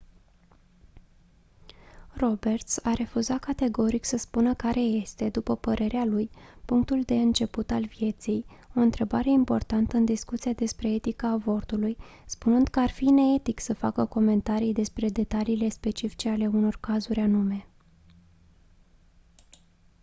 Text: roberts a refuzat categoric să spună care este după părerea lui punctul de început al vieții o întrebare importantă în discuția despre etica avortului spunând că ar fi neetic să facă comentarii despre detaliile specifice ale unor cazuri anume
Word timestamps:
roberts 2.17 2.77
a 2.83 2.93
refuzat 2.93 3.39
categoric 3.39 4.05
să 4.05 4.17
spună 4.17 4.53
care 4.53 4.79
este 4.79 5.29
după 5.29 5.55
părerea 5.55 6.05
lui 6.05 6.29
punctul 6.65 7.01
de 7.01 7.13
început 7.13 7.71
al 7.71 7.85
vieții 7.85 8.45
o 8.75 8.79
întrebare 8.79 9.29
importantă 9.29 9.97
în 9.97 10.05
discuția 10.05 10.53
despre 10.53 10.91
etica 10.93 11.27
avortului 11.27 11.97
spunând 12.25 12.67
că 12.67 12.79
ar 12.79 12.89
fi 12.89 13.05
neetic 13.05 13.59
să 13.59 13.73
facă 13.73 14.05
comentarii 14.05 14.73
despre 14.73 15.09
detaliile 15.09 15.69
specifice 15.69 16.29
ale 16.29 16.47
unor 16.47 16.77
cazuri 16.79 17.19
anume 17.19 17.65